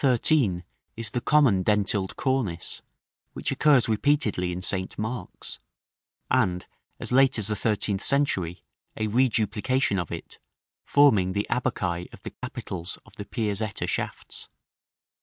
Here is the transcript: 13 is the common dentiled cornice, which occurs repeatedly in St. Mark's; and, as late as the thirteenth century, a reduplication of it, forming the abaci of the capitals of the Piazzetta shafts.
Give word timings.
13 0.03 0.63
is 0.97 1.11
the 1.11 1.21
common 1.21 1.61
dentiled 1.61 2.15
cornice, 2.15 2.81
which 3.33 3.51
occurs 3.51 3.87
repeatedly 3.87 4.51
in 4.51 4.59
St. 4.59 4.97
Mark's; 4.97 5.59
and, 6.31 6.65
as 6.99 7.11
late 7.11 7.37
as 7.37 7.49
the 7.49 7.55
thirteenth 7.55 8.01
century, 8.01 8.63
a 8.97 9.05
reduplication 9.05 9.99
of 9.99 10.11
it, 10.11 10.39
forming 10.85 11.33
the 11.33 11.45
abaci 11.51 12.11
of 12.11 12.23
the 12.23 12.31
capitals 12.31 12.97
of 13.05 13.15
the 13.17 13.25
Piazzetta 13.25 13.85
shafts. 13.87 14.49